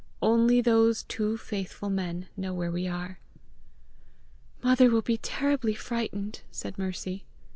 Only 0.23 0.61
those 0.61 1.03
two 1.03 1.37
faithful 1.37 1.91
men 1.91 2.27
know 2.35 2.55
where 2.55 2.71
we 2.71 2.87
are." 2.87 3.19
"Mother 4.63 4.89
will 4.89 5.03
be 5.03 5.17
terribly 5.19 5.75
frightened!" 5.75 6.41
said 6.49 6.79
Mercy. 6.79 7.23